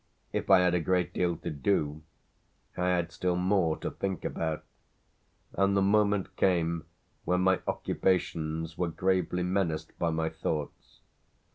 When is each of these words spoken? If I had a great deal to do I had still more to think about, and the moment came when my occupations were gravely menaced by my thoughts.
If 0.33 0.49
I 0.49 0.61
had 0.61 0.73
a 0.73 0.79
great 0.79 1.13
deal 1.13 1.37
to 1.37 1.51
do 1.51 2.01
I 2.75 2.87
had 2.89 3.11
still 3.11 3.35
more 3.35 3.77
to 3.77 3.91
think 3.91 4.25
about, 4.25 4.63
and 5.53 5.77
the 5.77 5.81
moment 5.83 6.35
came 6.37 6.85
when 7.23 7.41
my 7.41 7.59
occupations 7.67 8.79
were 8.79 8.87
gravely 8.89 9.43
menaced 9.43 9.95
by 9.99 10.09
my 10.09 10.27
thoughts. 10.29 11.01